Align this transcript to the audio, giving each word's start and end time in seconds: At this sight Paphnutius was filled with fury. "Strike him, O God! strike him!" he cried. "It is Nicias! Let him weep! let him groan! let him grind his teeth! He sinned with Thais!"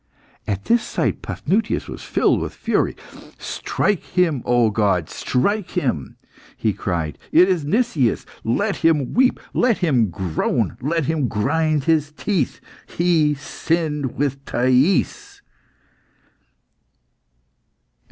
At 0.47 0.65
this 0.65 0.81
sight 0.81 1.21
Paphnutius 1.21 1.87
was 1.87 2.01
filled 2.01 2.41
with 2.41 2.55
fury. 2.55 2.95
"Strike 3.37 4.01
him, 4.01 4.41
O 4.45 4.71
God! 4.71 5.11
strike 5.11 5.69
him!" 5.77 6.17
he 6.57 6.73
cried. 6.73 7.19
"It 7.31 7.47
is 7.47 7.63
Nicias! 7.63 8.25
Let 8.43 8.77
him 8.77 9.13
weep! 9.13 9.39
let 9.53 9.77
him 9.77 10.09
groan! 10.09 10.75
let 10.81 11.05
him 11.05 11.27
grind 11.27 11.83
his 11.83 12.11
teeth! 12.13 12.59
He 12.87 13.35
sinned 13.35 14.15
with 14.17 14.43
Thais!" 14.43 15.43